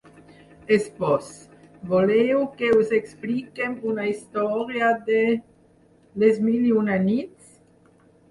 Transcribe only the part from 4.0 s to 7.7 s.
història de ‘Les mil i una nits’?